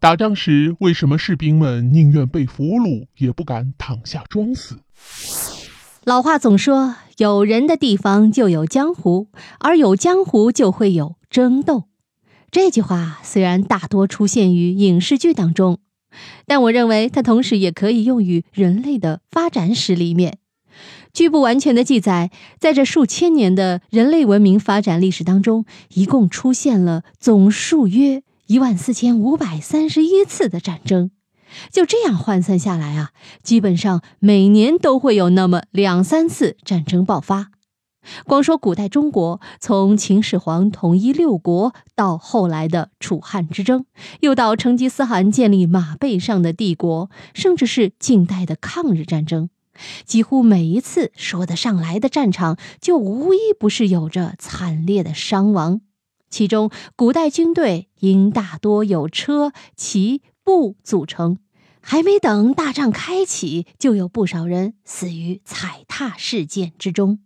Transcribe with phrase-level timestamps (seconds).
[0.00, 4.76] 打仗时，为什么士兵们宁愿被俘虏，也不敢躺下装死？
[6.04, 9.28] 老话总说，有人的地方就有江湖，
[9.58, 11.84] 而有江湖就会有争斗。
[12.50, 15.80] 这句话虽然大多出现于影视剧当中，
[16.46, 20.38] 但我认为它同时也可以用于人类的发展史里面。
[21.12, 28.22] 据不完全的记载，在这数千年的人类文明发展历史当中，一共出现了总数约。
[28.50, 31.12] 一万四千五百三十一次的战争，
[31.70, 33.12] 就这样换算下来啊，
[33.44, 37.52] 基本上每年都会有那么两三次战争爆发。
[38.24, 43.84] 光说古代中国，从秦始皇统一六国，到后来的楚汉之争，
[44.18, 49.48] 又到成吉思汗建立马背上的帝国，甚至是近代的抗日战争，
[50.04, 55.82] 几乎每一次说得上来的战场，就无一不是有着惨烈的伤亡。
[56.30, 61.38] 其中，古代军队因大多有车、骑、步组成，
[61.80, 67.18] 还没等大战开启，就有不少人死于踩踏事件之中。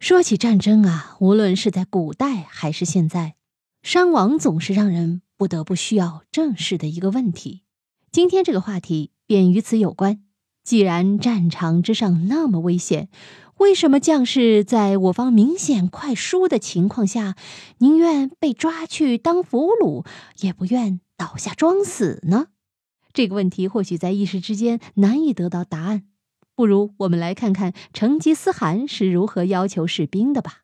[0.00, 3.34] 说起战争啊，无论是在古代还是现在，
[3.82, 7.62] 伤亡总是让人不得不需要正视的一个问题。
[8.10, 10.22] 今天这个话题便与此有关。
[10.64, 13.08] 既然战场之上那么危险，
[13.58, 17.36] 为什么将士在我方明显快输的情况下，
[17.78, 20.04] 宁愿被抓去当俘虏，
[20.40, 22.48] 也不愿倒下装死呢？
[23.14, 26.02] 这个问题或许在一时之间难以得到答案。
[26.54, 30.62] 不如我们来看看成吉思汗是如何要求士兵的吧。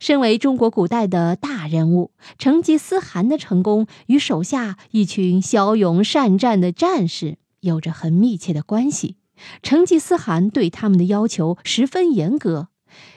[0.00, 9.16] 身为中国古代的大人物，成吉思汗的成功与手下一群骁勇善战的战士有着很密切的关系。
[9.62, 12.68] 成吉思汗对他们的要求十分严格。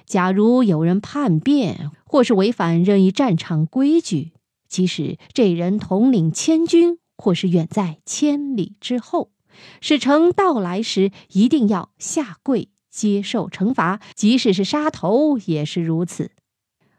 [0.05, 4.33] 假如有人叛变，或是违反任意战场规矩，
[4.67, 9.31] 即使这人统领千军，或是远在千里之后，
[9.79, 16.31] 使臣到来时一定要下跪接受惩罚，即使是杀头也是如此。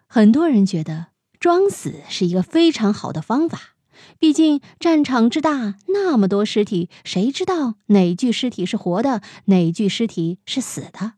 [0.06, 3.71] 很多人觉得装死是一个非常好的方法。
[4.18, 11.14] 毕竟战场之大，那么多尸体，谁知道哪具尸体是活的，哪具尸体是死的？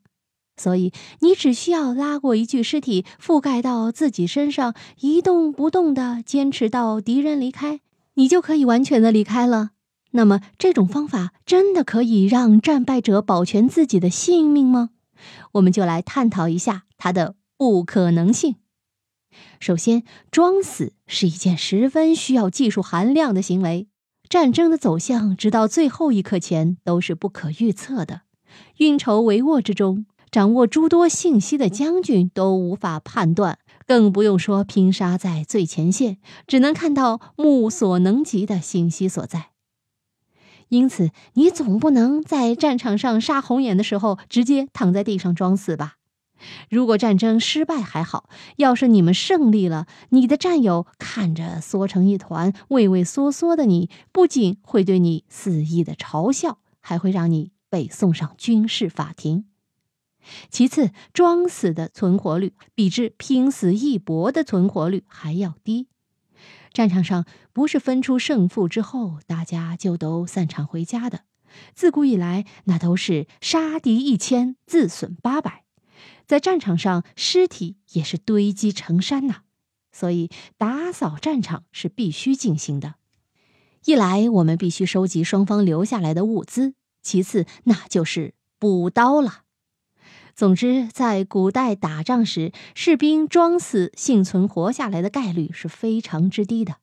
[0.56, 7.80] 所以你只需要拉过一具尸体，覆盖到自己身上，一动不动的坚持到敌人离开，
[8.14, 9.70] 你就可以完全的离开了。
[10.12, 14.90] 那么这种方法真的可以让战败者保全自己的性命吗？
[15.54, 18.54] 我们就来探讨一下它的不可能性。
[19.60, 23.88] 首先，装死是一件十分需要技术含量的行为。
[24.28, 28.22] 战争的走向，直到最后一刻前都是不可预测的。
[28.78, 39.50] 运筹帷幄之中，掌握诸多信息的将军都无法判断，更不用说拼杀在最前线，只能看到目所能及的信息所在。
[40.68, 45.96] 因此，你总不能在战场上杀红眼的时候，直接躺在地上装死吧？
[46.70, 59.46] 如果战争失败还好，要是你们胜利了，你的战友看着缩成一团、畏畏缩缩的你，不仅会对你肆意的嘲笑，还会让你被送上军事法庭。
[60.48, 65.88] 其次，装死的存活率比之拼死一搏的存活率还要低。
[66.72, 71.20] 战场上不是分出胜负之后，大家就都散场回家的，
[71.74, 75.63] 自古以来那都是杀敌一千，自损八百。
[76.26, 79.42] 在战场上，尸体也是堆积成山呐，
[79.92, 82.94] 所以打扫战场是必须进行的。
[83.84, 89.42] 一来，我们必须收集双方留下来的物资；其次，那就是补刀了。
[90.34, 96.76] 总之，在古代打仗时，士兵装死幸存活下来的概率是非常之低的。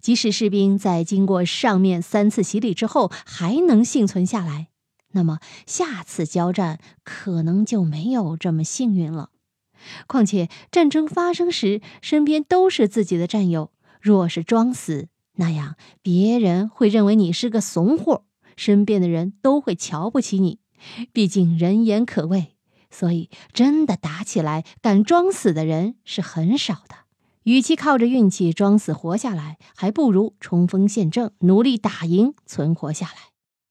[0.00, 4.69] 即使士兵在经过上面三次洗礼之后，还能幸存下来。
[5.12, 9.30] 那么下次交战可能就没有这么幸运了。
[10.06, 18.24] 况且战争发生时，身边都是自己的战友，若是装死，那样别人会认为你是个怂货，
[18.56, 20.58] 身边的人都会瞧不起你。
[21.12, 22.56] 毕竟人言可畏，
[22.90, 26.96] 所以真的打起来敢装死的人是很少的。
[27.44, 33.30] 与其靠着运气装死活下来，还不如冲锋陷阵，努力打赢，存活下来。